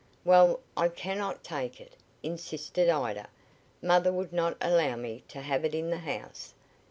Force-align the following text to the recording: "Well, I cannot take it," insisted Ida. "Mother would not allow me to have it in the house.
"Well, 0.25 0.61
I 0.75 0.89
cannot 0.89 1.43
take 1.43 1.79
it," 1.79 1.95
insisted 2.23 2.89
Ida. 2.89 3.27
"Mother 3.83 4.11
would 4.11 4.33
not 4.33 4.57
allow 4.59 4.95
me 4.95 5.23
to 5.27 5.41
have 5.41 5.63
it 5.63 5.75
in 5.75 5.91
the 5.91 5.99
house. 5.99 6.55